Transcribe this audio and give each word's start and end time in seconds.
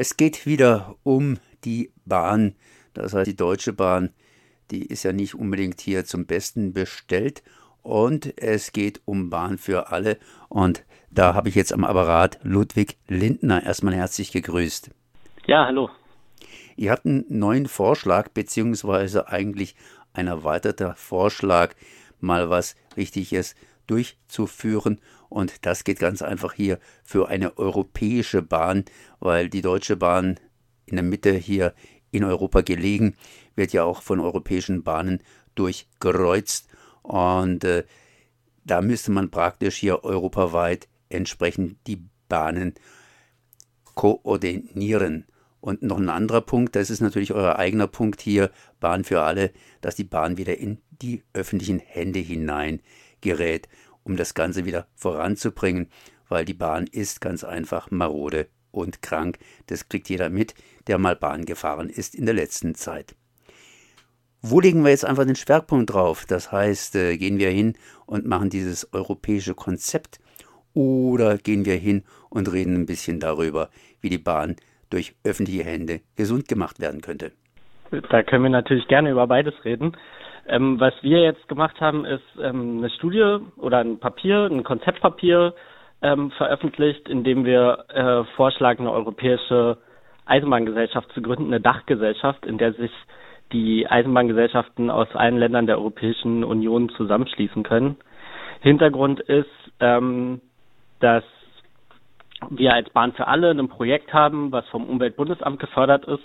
Es 0.00 0.16
geht 0.16 0.46
wieder 0.46 0.96
um 1.02 1.36
die 1.62 1.92
Bahn, 2.06 2.54
das 2.94 3.12
heißt 3.12 3.26
die 3.26 3.36
Deutsche 3.36 3.74
Bahn, 3.74 4.14
die 4.70 4.86
ist 4.86 5.02
ja 5.02 5.12
nicht 5.12 5.34
unbedingt 5.34 5.82
hier 5.82 6.06
zum 6.06 6.24
Besten 6.24 6.72
bestellt 6.72 7.42
und 7.82 8.32
es 8.38 8.72
geht 8.72 9.02
um 9.04 9.28
Bahn 9.28 9.58
für 9.58 9.92
alle 9.92 10.16
und 10.48 10.86
da 11.10 11.34
habe 11.34 11.50
ich 11.50 11.54
jetzt 11.54 11.74
am 11.74 11.84
Apparat 11.84 12.38
Ludwig 12.42 12.96
Lindner. 13.08 13.62
Erstmal 13.62 13.94
herzlich 13.94 14.32
gegrüßt. 14.32 14.88
Ja, 15.44 15.66
hallo. 15.66 15.90
Ihr 16.76 16.92
habt 16.92 17.04
einen 17.04 17.26
neuen 17.28 17.66
Vorschlag, 17.66 18.30
beziehungsweise 18.30 19.28
eigentlich 19.28 19.76
ein 20.14 20.28
erweiterter 20.28 20.94
Vorschlag, 20.94 21.74
mal 22.20 22.48
was 22.48 22.74
Richtiges 22.96 23.54
durchzuführen. 23.90 25.00
Und 25.28 25.66
das 25.66 25.84
geht 25.84 25.98
ganz 25.98 26.22
einfach 26.22 26.52
hier 26.52 26.78
für 27.02 27.28
eine 27.28 27.58
europäische 27.58 28.42
Bahn, 28.42 28.84
weil 29.18 29.48
die 29.48 29.62
Deutsche 29.62 29.96
Bahn 29.96 30.38
in 30.86 30.96
der 30.96 31.04
Mitte 31.04 31.32
hier 31.32 31.74
in 32.10 32.24
Europa 32.24 32.62
gelegen, 32.62 33.16
wird 33.54 33.72
ja 33.72 33.84
auch 33.84 34.02
von 34.02 34.20
europäischen 34.20 34.82
Bahnen 34.82 35.22
durchgekreuzt. 35.54 36.68
Und 37.02 37.64
äh, 37.64 37.84
da 38.64 38.82
müsste 38.82 39.10
man 39.10 39.30
praktisch 39.30 39.76
hier 39.76 40.04
europaweit 40.04 40.88
entsprechend 41.08 41.76
die 41.86 42.04
Bahnen 42.28 42.74
koordinieren. 43.94 45.26
Und 45.60 45.82
noch 45.82 45.98
ein 45.98 46.08
anderer 46.08 46.40
Punkt, 46.40 46.74
das 46.74 46.88
ist 46.88 47.00
natürlich 47.00 47.32
euer 47.32 47.56
eigener 47.56 47.86
Punkt 47.86 48.20
hier, 48.22 48.50
Bahn 48.80 49.04
für 49.04 49.20
alle, 49.22 49.52
dass 49.82 49.94
die 49.94 50.04
Bahn 50.04 50.38
wieder 50.38 50.56
in 50.56 50.78
die 51.02 51.22
öffentlichen 51.34 51.80
Hände 51.80 52.18
hinein 52.18 52.80
gerät, 53.20 53.68
um 54.02 54.16
das 54.16 54.34
Ganze 54.34 54.64
wieder 54.64 54.86
voranzubringen, 54.94 55.88
weil 56.28 56.44
die 56.44 56.54
Bahn 56.54 56.86
ist 56.86 57.20
ganz 57.20 57.44
einfach 57.44 57.90
marode 57.90 58.48
und 58.70 59.02
krank. 59.02 59.38
Das 59.66 59.88
kriegt 59.88 60.08
jeder 60.08 60.30
mit, 60.30 60.54
der 60.86 60.98
mal 60.98 61.16
Bahn 61.16 61.44
gefahren 61.44 61.90
ist 61.90 62.14
in 62.14 62.26
der 62.26 62.34
letzten 62.34 62.74
Zeit. 62.74 63.14
Wo 64.42 64.60
legen 64.60 64.84
wir 64.84 64.90
jetzt 64.90 65.04
einfach 65.04 65.26
den 65.26 65.36
Schwerpunkt 65.36 65.92
drauf? 65.92 66.24
Das 66.26 66.50
heißt, 66.50 66.96
äh, 66.96 67.18
gehen 67.18 67.38
wir 67.38 67.50
hin 67.50 67.74
und 68.06 68.26
machen 68.26 68.48
dieses 68.48 68.90
europäische 68.94 69.54
Konzept 69.54 70.18
oder 70.72 71.36
gehen 71.36 71.66
wir 71.66 71.74
hin 71.74 72.04
und 72.30 72.50
reden 72.50 72.74
ein 72.74 72.86
bisschen 72.86 73.20
darüber, 73.20 73.68
wie 74.00 74.08
die 74.08 74.18
Bahn 74.18 74.56
durch 74.88 75.14
öffentliche 75.24 75.64
Hände 75.64 76.00
gesund 76.16 76.48
gemacht 76.48 76.80
werden 76.80 77.02
könnte? 77.02 77.32
Da 77.90 78.22
können 78.22 78.44
wir 78.44 78.50
natürlich 78.50 78.86
gerne 78.88 79.10
über 79.10 79.26
beides 79.26 79.54
reden. 79.64 79.96
Ähm, 80.46 80.80
was 80.80 80.94
wir 81.02 81.20
jetzt 81.22 81.48
gemacht 81.48 81.80
haben, 81.80 82.04
ist 82.04 82.22
ähm, 82.42 82.78
eine 82.78 82.90
Studie 82.90 83.38
oder 83.56 83.78
ein 83.78 83.98
Papier, 83.98 84.46
ein 84.50 84.64
Konzeptpapier 84.64 85.54
ähm, 86.02 86.30
veröffentlicht, 86.32 87.08
in 87.08 87.24
dem 87.24 87.44
wir 87.44 87.84
äh, 87.88 88.24
vorschlagen, 88.36 88.84
eine 88.86 88.92
europäische 88.92 89.78
Eisenbahngesellschaft 90.26 91.12
zu 91.12 91.22
gründen, 91.22 91.46
eine 91.46 91.60
Dachgesellschaft, 91.60 92.46
in 92.46 92.58
der 92.58 92.72
sich 92.74 92.92
die 93.52 93.88
Eisenbahngesellschaften 93.88 94.90
aus 94.90 95.08
allen 95.14 95.38
Ländern 95.38 95.66
der 95.66 95.78
Europäischen 95.78 96.44
Union 96.44 96.88
zusammenschließen 96.90 97.62
können. 97.64 97.96
Hintergrund 98.60 99.20
ist, 99.20 99.48
ähm, 99.80 100.40
dass 101.00 101.24
wir 102.50 102.72
als 102.72 102.88
Bahn 102.90 103.12
für 103.12 103.26
alle 103.26 103.50
ein 103.50 103.68
Projekt 103.68 104.12
haben, 104.12 104.52
was 104.52 104.66
vom 104.68 104.84
Umweltbundesamt 104.88 105.58
gefördert 105.58 106.06
ist, 106.06 106.22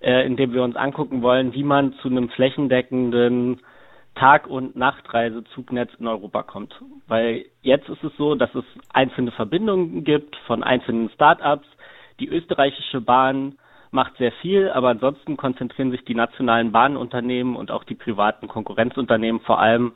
äh, 0.00 0.24
in 0.26 0.36
dem 0.36 0.52
wir 0.52 0.62
uns 0.62 0.76
angucken 0.76 1.22
wollen, 1.22 1.54
wie 1.54 1.64
man 1.64 1.92
zu 1.94 2.08
einem 2.08 2.28
flächendeckenden 2.30 3.60
Tag- 4.14 4.48
und 4.48 4.76
Nachtreisezugnetz 4.76 5.90
in 5.98 6.08
Europa 6.08 6.42
kommt. 6.42 6.74
Weil 7.06 7.46
jetzt 7.62 7.88
ist 7.88 8.02
es 8.02 8.16
so, 8.16 8.34
dass 8.34 8.52
es 8.54 8.64
einzelne 8.92 9.30
Verbindungen 9.30 10.04
gibt 10.04 10.36
von 10.46 10.62
einzelnen 10.64 11.08
Start-ups. 11.10 11.66
Die 12.18 12.28
österreichische 12.28 13.00
Bahn 13.00 13.58
macht 13.90 14.16
sehr 14.18 14.32
viel, 14.32 14.70
aber 14.70 14.88
ansonsten 14.88 15.36
konzentrieren 15.36 15.90
sich 15.92 16.04
die 16.04 16.14
nationalen 16.14 16.72
Bahnunternehmen 16.72 17.56
und 17.56 17.70
auch 17.70 17.84
die 17.84 17.94
privaten 17.94 18.48
Konkurrenzunternehmen 18.48 19.40
vor 19.40 19.60
allem 19.60 19.92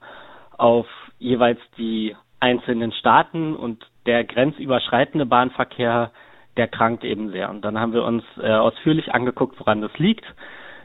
auf 0.57 0.87
jeweils 1.19 1.59
die 1.77 2.17
einzelnen 2.41 2.93
Staaten 2.93 3.55
und 3.55 3.87
der 4.07 4.25
grenzüberschreitende 4.25 5.27
Bahnverkehr, 5.27 6.11
der 6.57 6.69
krankt 6.69 7.05
eben 7.05 7.31
sehr. 7.31 7.51
Und 7.51 7.63
dann 7.63 7.79
haben 7.79 7.93
wir 7.93 8.05
uns 8.05 8.25
äh, 8.41 8.51
ausführlich 8.51 9.15
angeguckt, 9.15 9.59
woran 9.59 9.81
das 9.81 9.97
liegt. 9.99 10.25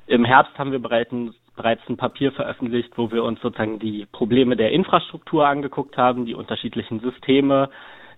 Im 0.07 0.23
Herbst 0.23 0.57
haben 0.57 0.72
wir 0.72 0.79
bereits 0.79 1.11
ein, 1.11 1.33
bereits 1.55 1.81
ein 1.89 1.97
Papier 1.97 2.31
veröffentlicht, 2.31 2.97
wo 2.97 3.11
wir 3.11 3.23
uns 3.23 3.41
sozusagen 3.41 3.79
die 3.79 4.05
Probleme 4.11 4.55
der 4.55 4.72
Infrastruktur 4.72 5.45
angeguckt 5.47 5.97
haben, 5.97 6.25
die 6.25 6.35
unterschiedlichen 6.35 7.00
Systeme, 7.01 7.69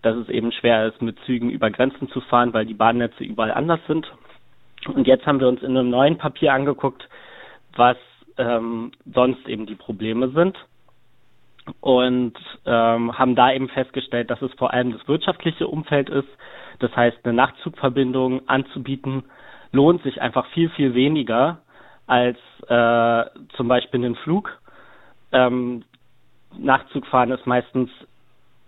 dass 0.01 0.15
es 0.15 0.29
eben 0.29 0.51
schwer 0.51 0.87
ist, 0.87 1.01
mit 1.01 1.17
Zügen 1.25 1.49
über 1.49 1.71
Grenzen 1.71 2.09
zu 2.09 2.21
fahren, 2.21 2.53
weil 2.53 2.65
die 2.65 2.73
Bahnnetze 2.73 3.23
überall 3.23 3.51
anders 3.51 3.81
sind. 3.87 4.11
Und 4.87 5.07
jetzt 5.07 5.25
haben 5.25 5.39
wir 5.39 5.47
uns 5.47 5.61
in 5.61 5.75
einem 5.75 5.89
neuen 5.89 6.17
Papier 6.17 6.53
angeguckt, 6.53 7.09
was 7.75 7.97
ähm, 8.37 8.91
sonst 9.13 9.47
eben 9.49 9.65
die 9.65 9.75
Probleme 9.75 10.29
sind 10.29 10.57
und 11.81 12.33
ähm, 12.65 13.17
haben 13.17 13.35
da 13.35 13.51
eben 13.51 13.69
festgestellt, 13.69 14.29
dass 14.29 14.41
es 14.41 14.51
vor 14.53 14.73
allem 14.73 14.93
das 14.93 15.07
wirtschaftliche 15.07 15.67
Umfeld 15.67 16.09
ist. 16.09 16.27
Das 16.79 16.95
heißt, 16.95 17.17
eine 17.23 17.33
Nachtzugverbindung 17.33 18.47
anzubieten, 18.47 19.23
lohnt 19.71 20.01
sich 20.03 20.21
einfach 20.21 20.47
viel, 20.47 20.69
viel 20.69 20.93
weniger 20.93 21.59
als 22.07 22.37
äh, 22.67 23.25
zum 23.55 23.67
Beispiel 23.67 24.03
einen 24.03 24.15
Flug. 24.15 24.59
Ähm, 25.31 25.83
Nachtzugfahren 26.57 27.31
ist 27.31 27.45
meistens 27.45 27.89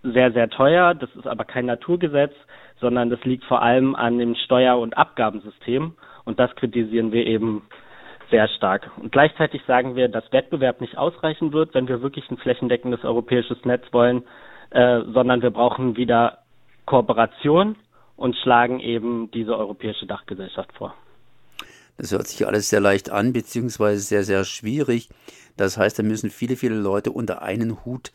sehr, 0.02 0.32
sehr 0.32 0.48
teuer. 0.48 0.94
Das 0.94 1.10
ist 1.16 1.26
aber 1.26 1.44
kein 1.44 1.66
Naturgesetz, 1.66 2.34
sondern 2.80 3.10
das 3.10 3.22
liegt 3.24 3.44
vor 3.44 3.62
allem 3.62 3.94
an 3.94 4.18
dem 4.18 4.34
Steuer- 4.36 4.78
und 4.78 4.96
Abgabensystem. 4.96 5.94
Und 6.24 6.38
das 6.38 6.54
kritisieren 6.54 7.10
wir 7.12 7.26
eben 7.26 7.62
sehr 8.30 8.48
stark. 8.48 8.90
Und 8.96 9.12
gleichzeitig 9.12 9.62
sagen 9.66 9.96
wir, 9.96 10.08
dass 10.08 10.32
Wettbewerb 10.32 10.80
nicht 10.80 10.96
ausreichen 10.96 11.52
wird, 11.52 11.74
wenn 11.74 11.88
wir 11.88 12.00
wirklich 12.02 12.30
ein 12.30 12.38
flächendeckendes 12.38 13.04
europäisches 13.04 13.64
Netz 13.64 13.84
wollen, 13.92 14.22
äh, 14.70 15.00
sondern 15.12 15.42
wir 15.42 15.50
brauchen 15.50 15.96
wieder 15.96 16.38
Kooperation 16.86 17.76
und 18.22 18.36
schlagen 18.36 18.78
eben 18.78 19.32
diese 19.32 19.58
europäische 19.58 20.06
Dachgesellschaft 20.06 20.72
vor. 20.74 20.94
Das 21.96 22.12
hört 22.12 22.28
sich 22.28 22.46
alles 22.46 22.68
sehr 22.68 22.78
leicht 22.78 23.10
an, 23.10 23.32
beziehungsweise 23.32 24.00
sehr, 24.00 24.22
sehr 24.22 24.44
schwierig. 24.44 25.08
Das 25.56 25.76
heißt, 25.76 25.98
da 25.98 26.04
müssen 26.04 26.30
viele, 26.30 26.54
viele 26.54 26.76
Leute 26.76 27.10
unter 27.10 27.42
einen 27.42 27.84
Hut 27.84 28.12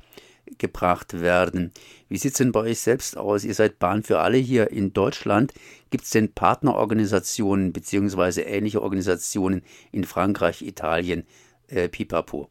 gebracht 0.59 1.19
werden. 1.19 1.73
Wie 2.07 2.15
sieht 2.15 2.31
es 2.31 2.37
denn 2.37 2.53
bei 2.53 2.61
euch 2.61 2.79
selbst 2.79 3.17
aus? 3.17 3.43
Ihr 3.43 3.53
seid 3.53 3.79
Bahn 3.79 4.01
für 4.01 4.19
alle 4.19 4.37
hier 4.37 4.71
in 4.71 4.93
Deutschland. 4.93 5.53
Gibt 5.89 6.05
es 6.05 6.11
denn 6.11 6.31
Partnerorganisationen 6.31 7.73
beziehungsweise 7.73 8.43
ähnliche 8.43 8.81
Organisationen 8.81 9.61
in 9.91 10.05
Frankreich, 10.05 10.61
Italien, 10.61 11.25
äh, 11.67 11.89
Pipapo? 11.89 12.47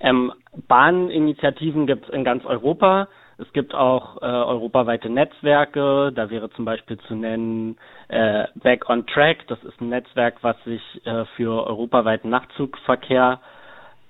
Ähm, 0.00 0.32
Bahninitiativen 0.68 1.86
gibt 1.86 2.04
es 2.08 2.14
in 2.14 2.24
ganz 2.24 2.44
Europa. 2.44 3.08
Es 3.38 3.50
gibt 3.52 3.74
auch 3.74 4.20
äh, 4.20 4.26
europaweite 4.26 5.08
Netzwerke. 5.08 6.12
Da 6.14 6.28
wäre 6.30 6.50
zum 6.50 6.64
Beispiel 6.64 6.98
zu 7.08 7.14
nennen 7.14 7.76
äh, 8.08 8.44
Back 8.56 8.88
on 8.90 9.06
Track. 9.06 9.46
Das 9.48 9.62
ist 9.64 9.80
ein 9.80 9.88
Netzwerk, 9.88 10.36
was 10.42 10.56
sich 10.64 10.82
äh, 11.06 11.24
für 11.36 11.66
europaweiten 11.66 12.28
Nachtzugverkehr 12.30 13.40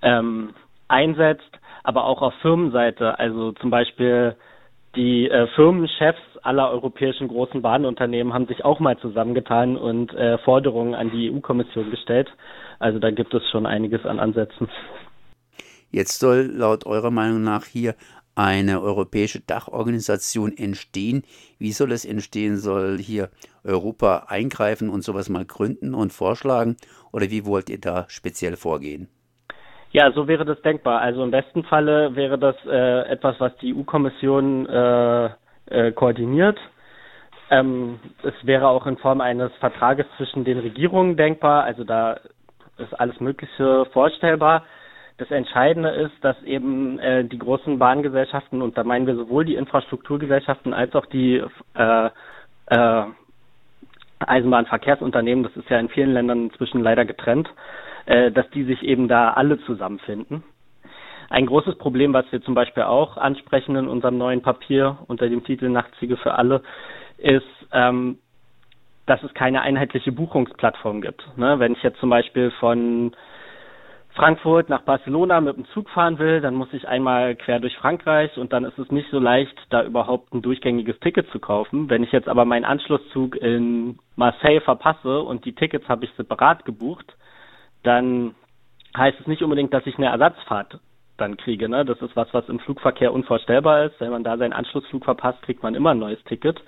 ähm, 0.03 0.55
einsetzt 0.89 1.61
aber 1.83 2.05
auch 2.05 2.23
auf 2.23 2.35
Firmenseite. 2.43 3.19
Also 3.19 3.53
zum 3.53 3.71
Beispiel 3.71 4.37
die 4.97 5.29
äh, 5.31 5.47
Firmenchefs 5.55 6.19
aller 6.43 6.71
europäischen 6.71 7.29
großen 7.29 7.63
Bahnunternehmen 7.63 8.33
haben 8.35 8.47
sich 8.47 8.65
auch 8.65 8.81
mal 8.81 8.99
zusammengetan 8.99 9.77
und 9.77 10.13
äh, 10.15 10.39
Forderungen 10.39 10.95
an 10.95 11.11
die 11.11 11.31
EU-Kommission 11.31 11.91
gestellt. 11.91 12.29
Also 12.79 12.99
da 12.99 13.11
gibt 13.11 13.33
es 13.35 13.43
schon 13.51 13.67
einiges 13.67 14.05
an 14.05 14.19
Ansätzen. 14.19 14.69
Jetzt 15.91 16.21
soll 16.21 16.51
laut 16.53 16.87
eurer 16.87 17.11
Meinung 17.11 17.43
nach 17.43 17.65
hier 17.65 17.95
eine 18.35 18.81
europäische 18.81 19.41
Dachorganisation 19.41 20.57
entstehen. 20.57 21.25
Wie 21.59 21.73
soll 21.73 21.93
es 21.93 22.05
entstehen? 22.05 22.57
Soll 22.57 22.99
hier 22.99 23.29
Europa 23.65 24.27
eingreifen 24.29 24.89
und 24.89 25.03
sowas 25.03 25.29
mal 25.29 25.45
gründen 25.45 25.95
und 25.95 26.13
vorschlagen? 26.13 26.77
Oder 27.13 27.31
wie 27.31 27.45
wollt 27.45 27.69
ihr 27.69 27.81
da 27.81 28.07
speziell 28.09 28.57
vorgehen? 28.57 29.09
Ja, 29.93 30.13
so 30.13 30.29
wäre 30.29 30.45
das 30.45 30.63
denkbar. 30.63 31.01
Also 31.01 31.25
im 31.25 31.33
besten 31.33 31.65
Falle 31.65 32.15
wäre 32.15 32.39
das 32.39 32.55
äh, 32.65 33.11
etwas, 33.11 33.41
was 33.41 33.57
die 33.57 33.75
EU-Kommission 33.75 34.67
äh, 34.67 35.31
äh, 35.67 35.93
koordiniert. 35.93 36.59
Ähm, 37.51 37.99
es 38.23 38.35
wäre 38.45 38.69
auch 38.69 38.87
in 38.87 38.97
Form 38.99 39.21
eines 39.21 39.51
Vertrages 39.59 40.07
zwischen 40.17 40.45
den 40.45 40.61
Regierungen 40.61 41.17
denkbar. 41.17 41.65
Also 41.65 41.83
da 41.83 42.21
ist 42.79 42.99
alles 43.01 43.19
Mögliche 43.19 43.85
vorstellbar. 43.93 44.65
Das 45.21 45.31
Entscheidende 45.31 45.91
ist, 45.91 46.15
dass 46.23 46.43
eben 46.45 46.99
äh, 46.99 47.27
die 47.27 47.37
großen 47.39 47.79
Bahngesellschaften, 47.79 48.63
und 48.63 48.79
da 48.79 48.85
meinen 48.85 49.07
wir 49.07 49.17
sowohl 49.17 49.45
die 49.45 49.55
Infrastrukturgesellschaften 49.55 50.73
als 50.73 50.95
auch 50.95 51.05
die 51.05 51.45
äh, 51.75 52.11
äh, 52.69 53.03
Eisenbahnverkehrsunternehmen, 54.21 55.45
das 55.45 55.55
ist 55.59 55.69
ja 55.69 55.79
in 55.79 55.91
vielen 55.91 56.15
Ländern 56.15 56.45
inzwischen 56.45 56.81
leider 56.81 57.05
getrennt, 57.05 57.51
äh, 58.07 58.31
dass 58.33 58.49
die 58.53 58.65
sich 58.65 58.83
eben 58.83 59.09
da 59.09 59.35
alle 59.35 59.61
zusammenfinden. 59.67 60.43
Ein 61.29 61.45
großes 61.45 61.77
Problem, 61.77 62.15
was 62.15 62.25
wir 62.33 62.41
zum 62.41 62.55
Beispiel 62.55 62.85
auch 62.85 63.19
ansprechen 63.19 63.77
in 63.77 63.89
unserem 63.89 64.17
neuen 64.17 64.41
Papier 64.41 65.01
unter 65.07 65.29
dem 65.29 65.45
Titel 65.45 65.69
Nachtzüge 65.69 66.17
für 66.17 66.33
alle, 66.33 66.63
ist, 67.19 67.45
ähm, 67.73 68.17
dass 69.05 69.23
es 69.23 69.35
keine 69.35 69.61
einheitliche 69.61 70.13
Buchungsplattform 70.13 71.03
gibt. 71.03 71.23
Ne? 71.37 71.59
Wenn 71.59 71.73
ich 71.75 71.83
jetzt 71.83 72.01
zum 72.01 72.09
Beispiel 72.09 72.51
von 72.53 73.13
Frankfurt 74.21 74.69
nach 74.69 74.83
Barcelona 74.83 75.41
mit 75.41 75.57
dem 75.57 75.65
Zug 75.69 75.89
fahren 75.89 76.19
will, 76.19 76.43
dann 76.43 76.55
muss 76.55 76.71
ich 76.75 76.87
einmal 76.87 77.37
quer 77.37 77.59
durch 77.59 77.75
Frankreich 77.79 78.37
und 78.37 78.53
dann 78.53 78.67
ist 78.67 78.79
es 78.79 78.91
nicht 78.91 79.09
so 79.11 79.19
leicht, 79.19 79.57
da 79.71 79.83
überhaupt 79.83 80.35
ein 80.35 80.43
durchgängiges 80.43 81.01
Ticket 81.01 81.27
zu 81.31 81.39
kaufen. 81.39 81.89
Wenn 81.89 82.03
ich 82.03 82.13
jetzt 82.13 82.29
aber 82.29 82.45
meinen 82.45 82.67
Anschlusszug 82.67 83.35
in 83.37 83.99
Marseille 84.17 84.61
verpasse 84.61 85.23
und 85.23 85.47
die 85.47 85.55
Tickets 85.55 85.89
habe 85.89 86.05
ich 86.05 86.11
separat 86.19 86.67
gebucht, 86.67 87.17
dann 87.83 88.35
heißt 88.95 89.19
es 89.21 89.27
nicht 89.27 89.41
unbedingt, 89.41 89.73
dass 89.73 89.87
ich 89.87 89.97
eine 89.97 90.09
Ersatzfahrt 90.09 90.81
dann 91.17 91.39
kriege. 91.39 91.71
Ne? 91.71 91.87
Das 91.87 92.03
ist 92.03 92.15
was, 92.15 92.29
was 92.35 92.47
im 92.51 92.59
Flugverkehr 92.59 93.15
unvorstellbar 93.15 93.87
ist. 93.87 93.99
Wenn 94.01 94.11
man 94.11 94.23
da 94.23 94.37
seinen 94.37 94.53
Anschlussflug 94.53 95.03
verpasst, 95.03 95.41
kriegt 95.41 95.63
man 95.63 95.75
immer 95.75 95.93
ein 95.93 95.99
neues 95.99 96.23
Ticket. 96.25 96.61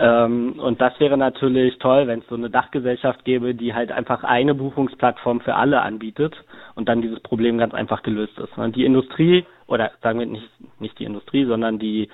Ähm, 0.00 0.60
und 0.60 0.80
das 0.80 0.98
wäre 1.00 1.16
natürlich 1.18 1.76
toll, 1.78 2.06
wenn 2.06 2.20
es 2.20 2.26
so 2.28 2.36
eine 2.36 2.50
Dachgesellschaft 2.50 3.24
gäbe, 3.24 3.54
die 3.56 3.74
halt 3.74 3.90
einfach 3.90 4.22
eine 4.22 4.54
Buchungsplattform 4.54 5.40
für 5.40 5.56
alle 5.56 5.82
anbietet 5.82 6.36
und 6.76 6.88
dann 6.88 7.02
dieses 7.02 7.18
Problem 7.20 7.58
ganz 7.58 7.74
einfach 7.74 8.04
gelöst 8.04 8.38
ist. 8.38 8.52
Die 8.76 8.84
Industrie, 8.84 9.44
oder 9.66 9.90
sagen 10.00 10.20
wir 10.20 10.26
nicht, 10.26 10.48
nicht 10.80 10.96
die 11.00 11.04
Industrie, 11.04 11.44
sondern 11.46 11.80
die, 11.80 12.08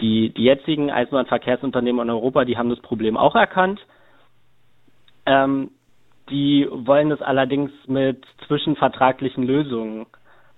die, 0.00 0.30
die 0.30 0.44
jetzigen 0.44 0.92
Eisenbahnverkehrsunternehmen 0.92 2.02
in 2.02 2.10
Europa, 2.10 2.44
die 2.44 2.56
haben 2.56 2.70
das 2.70 2.80
Problem 2.80 3.16
auch 3.16 3.34
erkannt. 3.34 3.80
Ähm, 5.26 5.70
die 6.30 6.68
wollen 6.70 7.10
es 7.10 7.20
allerdings 7.20 7.72
mit 7.88 8.24
zwischenvertraglichen 8.46 9.42
Lösungen 9.44 10.06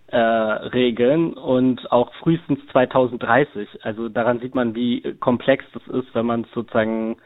äh, 0.08 0.18
regeln 0.18 1.32
und 1.34 1.90
auch 1.90 2.12
frühestens 2.14 2.60
2030. 2.72 3.84
Also 3.84 4.08
daran 4.08 4.40
sieht 4.40 4.54
man, 4.54 4.74
wie 4.74 5.14
komplex 5.20 5.64
das 5.72 5.82
ist, 5.88 6.14
wenn 6.14 6.26
man 6.26 6.42
es 6.42 6.50
sozusagen 6.54 7.16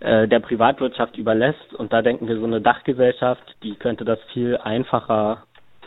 äh, 0.00 0.28
der 0.28 0.40
Privatwirtschaft 0.40 1.16
überlässt. 1.16 1.74
Und 1.74 1.92
da 1.92 2.02
denken 2.02 2.28
wir, 2.28 2.38
so 2.38 2.44
eine 2.44 2.60
Dachgesellschaft, 2.60 3.56
die 3.62 3.74
könnte 3.74 4.04
das 4.04 4.18
viel 4.32 4.56
einfacher 4.56 5.44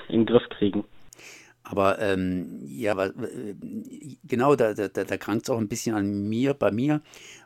in 0.10 0.22
den 0.22 0.26
Griff 0.26 0.48
kriegen. 0.50 0.84
Aber 1.64 1.98
ähm, 2.00 2.60
ja, 2.66 2.94
äh, 3.06 3.14
genau, 4.28 4.56
da, 4.56 4.74
da, 4.74 4.88
da 4.90 5.18
krankt 5.18 5.44
es 5.44 5.50
auch 5.50 5.58
ein 5.58 5.70
bisschen 5.70 5.96
an 5.96 6.28
mir, 6.28 6.54
bei 6.54 6.72
mir, 6.72 7.02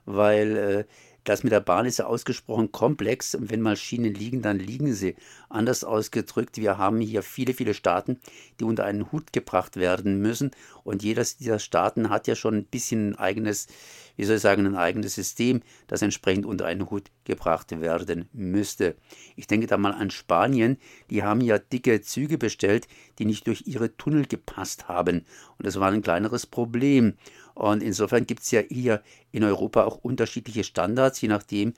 weil 0.05 0.57
äh, 0.57 0.83
das 1.27 1.43
mit 1.43 1.51
der 1.51 1.59
Bahn 1.59 1.85
ist 1.85 1.99
ja 1.99 2.05
ausgesprochen 2.05 2.71
komplex 2.71 3.35
und 3.35 3.51
wenn 3.51 3.61
mal 3.61 3.75
Schienen 3.75 4.13
liegen, 4.13 4.41
dann 4.41 4.59
liegen 4.59 4.93
sie. 4.93 5.15
Anders 5.49 5.83
ausgedrückt, 5.83 6.55
wir 6.55 6.77
haben 6.77 7.01
hier 7.01 7.21
viele, 7.21 7.53
viele 7.53 7.73
Staaten, 7.73 8.21
die 8.59 8.63
unter 8.63 8.85
einen 8.85 9.11
Hut 9.11 9.33
gebracht 9.33 9.75
werden 9.75 10.21
müssen 10.21 10.51
und 10.85 11.03
jeder 11.03 11.25
dieser 11.37 11.59
Staaten 11.59 12.09
hat 12.09 12.27
ja 12.27 12.35
schon 12.35 12.55
ein 12.55 12.63
bisschen 12.63 13.09
ein 13.09 13.15
eigenes, 13.15 13.67
wie 14.15 14.23
soll 14.23 14.37
ich 14.37 14.41
sagen, 14.41 14.65
ein 14.65 14.77
eigenes 14.77 15.15
System, 15.15 15.63
das 15.87 16.01
entsprechend 16.01 16.45
unter 16.45 16.65
einen 16.65 16.89
Hut 16.89 17.11
gebracht 17.25 17.77
werden 17.81 18.29
müsste. 18.31 18.95
Ich 19.35 19.47
denke 19.47 19.67
da 19.67 19.75
mal 19.75 19.91
an 19.91 20.11
Spanien, 20.11 20.77
die 21.09 21.23
haben 21.23 21.41
ja 21.41 21.57
dicke 21.59 21.99
Züge 21.99 22.37
bestellt, 22.37 22.87
die 23.19 23.25
nicht 23.25 23.47
durch 23.47 23.63
ihre 23.67 23.97
Tunnel 23.97 24.27
gepasst 24.27 24.87
haben 24.87 25.25
und 25.57 25.67
das 25.67 25.77
war 25.77 25.91
ein 25.91 26.01
kleineres 26.01 26.45
Problem. 26.45 27.15
Und 27.57 27.81
insofern 27.81 28.27
gibt 28.27 28.41
es 28.41 28.51
ja 28.51 28.61
hier 28.61 29.01
in 29.31 29.43
Europa 29.43 29.83
auch 29.83 29.97
unterschiedliche 29.97 30.63
Standards, 30.63 31.19
je 31.21 31.27
nachdem, 31.27 31.73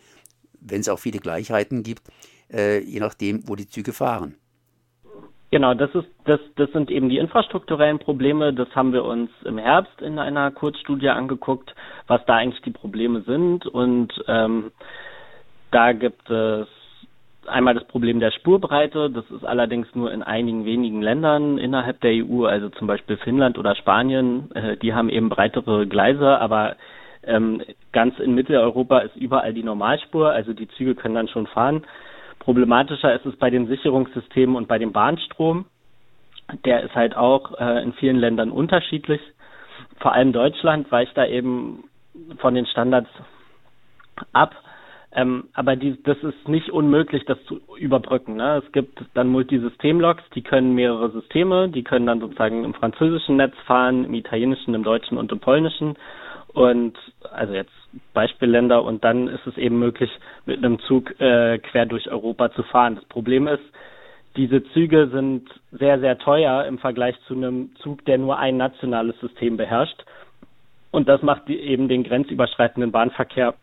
wenn 0.60 0.82
es 0.82 0.90
auch 0.90 1.00
viele 1.00 1.20
Gleichheiten 1.20 1.84
gibt, 1.84 2.04
äh, 2.52 2.80
je 2.80 3.00
nachdem, 3.00 3.48
wo 3.48 3.56
die 3.56 3.68
Züge 3.68 3.94
fahren. 3.94 4.36
Genau, 5.52 5.74
das 5.74 5.90
ist 5.96 6.08
das 6.26 6.40
das 6.58 6.70
sind 6.74 6.92
eben 6.92 7.10
die 7.10 7.18
infrastrukturellen 7.18 7.98
Probleme. 7.98 8.54
Das 8.54 8.68
haben 8.76 8.94
wir 8.94 9.04
uns 9.04 9.32
im 9.46 9.58
Herbst 9.58 10.02
in 10.02 10.20
einer 10.20 10.52
Kurzstudie 10.52 11.10
angeguckt, 11.10 11.74
was 12.08 12.24
da 12.26 12.36
eigentlich 12.36 12.62
die 12.62 12.72
Probleme 12.72 13.22
sind. 13.22 13.66
Und 13.66 14.14
ähm, 14.28 14.72
da 15.72 15.94
gibt 15.94 16.30
es 16.30 16.68
einmal 17.50 17.74
das 17.74 17.86
Problem 17.86 18.20
der 18.20 18.32
Spurbreite. 18.32 19.10
Das 19.10 19.30
ist 19.32 19.44
allerdings 19.46 19.88
nur 19.96 20.12
in 20.12 20.24
einigen 20.24 20.66
wenigen 20.66 21.02
Ländern 21.02 21.58
innerhalb 21.58 22.00
der 22.02 22.12
EU, 22.26 22.46
also 22.46 22.70
zum 22.70 22.88
Beispiel 22.88 23.18
Finnland 23.18 23.58
oder 23.58 23.76
Spanien. 23.76 24.52
Äh, 24.54 24.78
die 24.78 24.94
haben 24.94 25.10
eben 25.10 25.30
breitere 25.30 25.88
Gleise, 25.88 26.40
aber 26.40 26.76
ähm, 27.24 27.62
ganz 27.92 28.18
in 28.20 28.34
Mitteleuropa 28.36 29.00
ist 29.00 29.16
überall 29.16 29.54
die 29.54 29.64
Normalspur, 29.64 30.32
also 30.32 30.54
die 30.54 30.68
Züge 30.70 30.96
können 30.96 31.16
dann 31.16 31.28
schon 31.28 31.48
fahren. 31.48 31.84
Problematischer 32.40 33.14
ist 33.14 33.26
es 33.26 33.36
bei 33.36 33.50
den 33.50 33.68
Sicherungssystemen 33.68 34.56
und 34.56 34.68
bei 34.68 34.78
dem 34.80 34.94
Bahnstrom. 34.94 35.66
Der 36.66 36.82
ist 36.84 36.96
halt 36.96 37.16
auch 37.16 37.60
äh, 37.60 37.84
in 37.84 37.94
vielen 37.94 38.18
Ländern 38.18 38.50
unterschiedlich. 38.52 39.22
Vor 40.00 40.14
allem 40.14 40.32
Deutschland 40.32 40.92
weicht 40.92 41.18
da 41.18 41.26
eben 41.26 41.84
von 42.38 42.56
den 42.56 42.66
Standards 42.66 43.10
ab. 44.34 44.56
Ähm, 45.12 45.46
aber 45.54 45.76
die, 45.76 46.02
das 46.04 46.18
ist 46.20 46.48
nicht 46.48 46.70
unmöglich, 46.70 47.26
das 47.26 47.44
zu 47.46 47.60
überbrücken. 47.78 48.36
Ne? 48.36 48.62
Es 48.64 48.72
gibt 48.72 49.04
dann 49.16 49.30
Multisystemloks, 49.30 50.24
die 50.36 50.44
können 50.44 50.76
mehrere 50.76 51.10
Systeme, 51.10 51.68
die 51.70 51.84
können 51.84 52.06
dann 52.06 52.20
sozusagen 52.20 52.64
im 52.64 52.76
französischen 52.76 53.38
Netz 53.38 53.56
fahren, 53.66 54.06
im 54.06 54.14
italienischen, 54.14 54.76
im 54.76 54.84
deutschen 54.84 55.18
und 55.18 55.32
im 55.32 55.40
polnischen. 55.40 55.96
Und 56.54 56.96
also 57.32 57.54
jetzt 57.54 57.72
Beispielländer 58.14 58.84
und 58.84 59.04
dann 59.04 59.28
ist 59.28 59.46
es 59.48 59.58
eben 59.58 59.80
möglich, 59.80 60.12
mit 60.46 60.58
einem 60.60 60.80
Zug 60.82 61.20
äh, 61.20 61.58
quer 61.58 61.86
durch 61.88 62.10
Europa 62.12 62.52
zu 62.54 62.64
fahren. 62.64 62.96
Das 62.96 63.06
Problem 63.06 63.48
ist, 63.48 63.64
diese 64.36 64.64
Züge 64.74 65.10
sind 65.10 65.50
sehr, 65.72 66.00
sehr 66.00 66.20
teuer 66.20 66.66
im 66.66 66.78
Vergleich 66.78 67.16
zu 67.28 67.34
einem 67.34 67.72
Zug, 67.78 68.06
der 68.06 68.20
nur 68.20 68.38
ein 68.38 68.58
nationales 68.58 69.20
System 69.20 69.58
beherrscht. 69.58 70.04
Und 70.92 71.08
das 71.10 71.22
macht 71.24 71.50
eben 71.50 71.88
den 71.88 72.04
grenzüberschreitenden 72.04 72.92
Bahnverkehr 72.92 73.56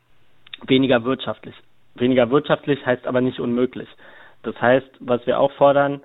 weniger 0.69 1.05
wirtschaftlich. 1.05 1.55
Weniger 1.95 2.31
wirtschaftlich 2.31 2.85
heißt 2.85 3.07
aber 3.07 3.21
nicht 3.21 3.41
unmöglich. 3.41 3.89
Das 4.43 4.61
heißt, 4.61 4.89
was 5.01 5.27
wir 5.27 5.41
auch 5.41 5.53
fordern, 5.53 6.01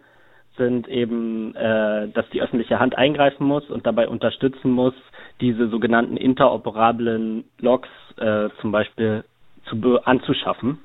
sind 0.58 0.88
eben, 0.88 1.56
äh, 1.56 2.10
dass 2.10 2.30
die 2.30 2.42
öffentliche 2.42 2.80
Hand 2.80 2.98
eingreifen 2.98 3.46
muss 3.46 3.69
und 3.69 3.86
dabei 3.86 4.08
unterstützen 4.08 4.72
muss, 4.72 4.94
diese 5.40 5.69
sogenannten 5.69 6.18
interoperablen 6.18 7.46
Logs 7.60 7.90
äh, 8.18 8.50
zum 8.60 8.72
Beispiel 8.72 9.24
zu 9.66 10.04
anzuschaffen 10.04 10.80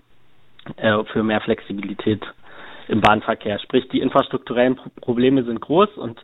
äh, 0.76 1.02
für 1.12 1.22
mehr 1.22 1.40
Flexibilität 1.40 2.22
im 2.88 3.00
Bahnverkehr. 3.00 3.58
Sprich, 3.58 3.88
die 3.88 4.00
infrastrukturellen 4.00 4.78
Probleme 5.00 5.42
sind 5.44 5.60
groß 5.60 5.96
und 5.96 6.20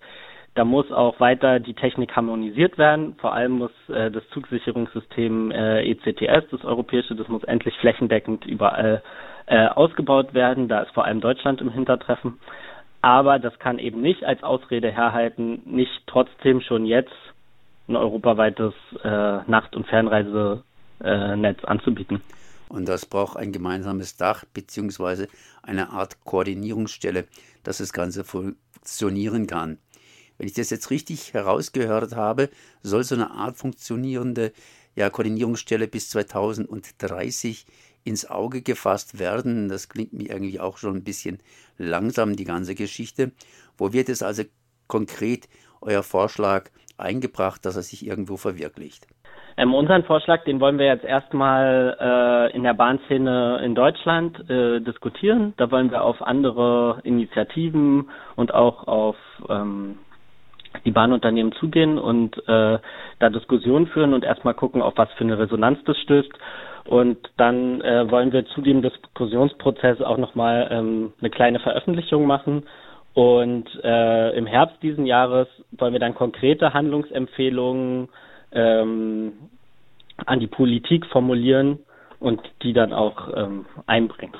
da 0.55 0.65
muss 0.65 0.91
auch 0.93 1.19
weiter 1.19 1.61
die 1.61 1.75
Technik 1.75 2.15
harmonisiert 2.15 2.77
werden. 2.77 3.17
Vor 3.19 3.33
allem 3.33 3.53
muss 3.53 3.71
äh, 3.89 4.11
das 4.11 4.23
Zugsicherungssystem 4.31 5.51
äh, 5.51 5.91
ECTS, 5.91 6.51
das 6.51 6.65
europäische, 6.65 7.15
das 7.15 7.29
muss 7.29 7.43
endlich 7.45 7.75
flächendeckend 7.79 8.45
überall 8.45 9.03
äh, 9.47 9.67
ausgebaut 9.69 10.35
werden. 10.35 10.69
Da 10.69 10.83
ist 10.83 10.93
vor 10.93 11.05
allem 11.05 11.21
Deutschland 11.21 11.61
im 11.61 11.71
Hintertreffen. 11.71 12.39
Aber 13.01 13.39
das 13.39 13.59
kann 13.59 13.79
eben 13.79 14.01
nicht 14.01 14.25
als 14.25 14.43
Ausrede 14.43 14.91
herhalten, 14.93 15.63
nicht 15.65 16.07
trotzdem 16.07 16.61
schon 16.61 16.85
jetzt 16.85 17.13
ein 17.89 17.97
europaweites 17.97 18.75
äh, 19.03 19.09
Nacht- 19.51 19.75
und 19.75 19.87
Fernreisenetz 19.87 20.63
äh, 21.01 21.67
anzubieten. 21.67 22.21
Und 22.69 22.89
das 22.89 23.07
braucht 23.07 23.37
ein 23.37 23.53
gemeinsames 23.53 24.17
Dach 24.17 24.45
beziehungsweise 24.55 25.29
eine 25.63 25.91
Art 25.91 26.25
Koordinierungsstelle, 26.25 27.25
dass 27.65 27.79
das 27.79 27.93
Ganze 27.93 28.25
funktionieren 28.25 29.47
kann. 29.47 29.79
Wenn 30.43 30.49
ich 30.49 30.55
das 30.55 30.71
jetzt 30.71 30.91
richtig 30.91 31.35
herausgehört 31.35 32.17
habe, 32.17 32.49
soll 32.83 33.05
so 33.05 33.15
eine 33.15 33.31
Art 33.31 33.55
funktionierende 33.55 34.51
ja, 34.97 35.09
Koordinierungsstelle 35.09 35.87
bis 35.87 36.11
2030 36.11 37.65
ins 38.03 38.29
Auge 38.29 38.61
gefasst 38.61 39.21
werden. 39.21 39.69
Das 39.69 39.89
klingt 39.89 40.13
mir 40.13 40.31
irgendwie 40.31 40.59
auch 40.59 40.79
schon 40.79 40.97
ein 40.97 41.05
bisschen 41.05 41.39
langsam, 41.79 42.35
die 42.35 42.43
ganze 42.43 42.75
Geschichte. 42.75 43.31
Wo 43.79 43.93
wird 43.93 44.09
es 44.09 44.21
also 44.21 44.43
konkret 44.89 45.49
euer 45.81 46.03
Vorschlag 46.03 46.71
eingebracht, 46.99 47.65
dass 47.65 47.77
er 47.77 47.83
sich 47.83 48.05
irgendwo 48.05 48.37
verwirklicht? 48.37 49.07
Ähm, 49.57 49.73
unseren 49.73 50.03
Vorschlag, 50.03 50.43
den 50.43 50.59
wollen 50.59 50.79
wir 50.79 50.87
jetzt 50.87 51.05
erstmal 51.05 51.97
äh, 52.01 52.57
in 52.57 52.65
der 52.65 52.75
Bahnszene 52.75 53.61
in 53.65 53.77
Deutschland 53.77 54.51
äh, 54.51 54.81
diskutieren. 54.81 55.55
Da 55.57 55.71
wollen 55.71 55.93
wir 55.93 56.03
auf 56.03 56.21
andere 56.21 57.01
Initiativen 57.05 58.11
und 58.35 58.53
auch 58.53 58.89
auf 58.89 59.17
ähm, 59.49 59.99
die 60.85 60.91
Bahnunternehmen 60.91 61.53
zugehen 61.53 61.99
und 61.99 62.37
äh, 62.49 62.79
da 63.19 63.31
Diskussionen 63.31 63.87
führen 63.89 64.15
und 64.15 64.25
erstmal 64.25 64.55
gucken, 64.55 64.83
auf 64.83 64.95
was 64.97 65.11
für 65.13 65.25
eine 65.25 65.39
Resonanz 65.39 65.79
das 65.85 65.97
stößt. 65.99 66.33
Und 66.85 67.19
dann 67.37 67.81
äh, 67.81 68.11
wollen 68.11 68.33
wir 68.33 68.45
zu 68.47 68.61
dem 68.61 68.83
Diskussionsprozess 68.83 70.01
auch 70.01 70.19
nochmal 70.19 70.69
ähm, 70.73 71.13
eine 71.21 71.31
kleine 71.31 71.61
Veröffentlichung 71.61 72.27
machen. 72.27 72.65
Und 73.15 73.69
äh, 73.85 74.31
im 74.37 74.47
Herbst 74.47 74.83
diesen 74.83 75.07
Jahres 75.07 75.47
wollen 75.73 75.93
wir 75.93 76.01
dann 76.01 76.15
konkrete 76.15 76.73
Handlungsempfehlungen 76.75 78.09
ähm, 78.53 79.33
an 80.27 80.41
die 80.41 80.47
Politik 80.47 81.07
formulieren 81.07 81.79
und 82.21 82.41
die 82.63 82.73
dann 82.73 82.93
auch 82.93 83.29
ähm, 83.37 83.67
einbringen. 83.87 84.35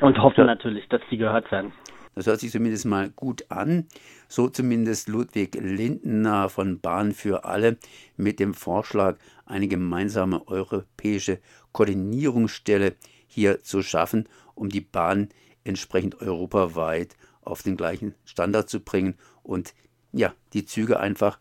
Und 0.00 0.20
hoffen 0.22 0.46
natürlich, 0.46 0.88
dass 0.88 1.00
die 1.10 1.16
gehört 1.16 1.50
werden. 1.50 1.72
Das 2.18 2.26
hört 2.26 2.40
sich 2.40 2.50
zumindest 2.50 2.84
mal 2.84 3.10
gut 3.10 3.44
an. 3.48 3.86
So 4.26 4.48
zumindest 4.48 5.06
Ludwig 5.08 5.54
Lindner 5.54 6.48
von 6.48 6.80
Bahn 6.80 7.12
für 7.12 7.44
alle 7.44 7.78
mit 8.16 8.40
dem 8.40 8.54
Vorschlag, 8.54 9.18
eine 9.46 9.68
gemeinsame 9.68 10.48
europäische 10.48 11.38
Koordinierungsstelle 11.70 12.96
hier 13.28 13.62
zu 13.62 13.82
schaffen, 13.82 14.28
um 14.56 14.68
die 14.68 14.80
Bahn 14.80 15.28
entsprechend 15.62 16.20
europaweit 16.20 17.14
auf 17.40 17.62
den 17.62 17.76
gleichen 17.76 18.16
Standard 18.24 18.68
zu 18.68 18.80
bringen 18.80 19.14
und 19.44 19.72
ja, 20.10 20.34
die 20.54 20.64
Züge 20.64 20.98
einfach 20.98 21.38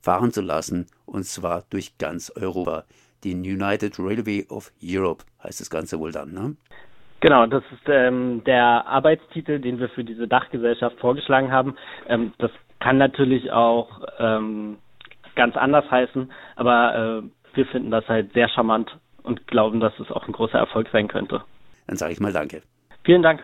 fahren 0.00 0.32
zu 0.32 0.40
lassen 0.40 0.86
und 1.04 1.24
zwar 1.24 1.66
durch 1.70 1.98
ganz 1.98 2.30
Europa. 2.30 2.84
Die 3.22 3.32
United 3.32 4.00
Railway 4.00 4.44
of 4.48 4.72
Europe 4.82 5.24
heißt 5.44 5.60
das 5.60 5.70
Ganze 5.70 6.00
wohl 6.00 6.10
dann, 6.10 6.32
ne? 6.32 6.56
Genau, 7.26 7.44
das 7.44 7.64
ist 7.72 7.88
ähm, 7.88 8.44
der 8.44 8.86
Arbeitstitel, 8.86 9.58
den 9.58 9.80
wir 9.80 9.88
für 9.88 10.04
diese 10.04 10.28
Dachgesellschaft 10.28 10.96
vorgeschlagen 11.00 11.50
haben. 11.50 11.74
Ähm, 12.06 12.32
das 12.38 12.52
kann 12.78 12.98
natürlich 12.98 13.50
auch 13.50 13.88
ähm, 14.20 14.76
ganz 15.34 15.56
anders 15.56 15.90
heißen, 15.90 16.30
aber 16.54 17.24
äh, 17.24 17.56
wir 17.56 17.66
finden 17.66 17.90
das 17.90 18.06
halt 18.06 18.32
sehr 18.32 18.48
charmant 18.48 18.96
und 19.24 19.44
glauben, 19.48 19.80
dass 19.80 19.98
es 19.98 20.08
auch 20.12 20.28
ein 20.28 20.32
großer 20.32 20.56
Erfolg 20.56 20.86
sein 20.92 21.08
könnte. 21.08 21.42
Dann 21.88 21.96
sage 21.96 22.12
ich 22.12 22.20
mal 22.20 22.32
Danke. 22.32 22.62
Vielen 23.02 23.24
Dank. 23.24 23.42